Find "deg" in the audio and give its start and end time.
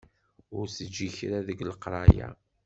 1.47-1.59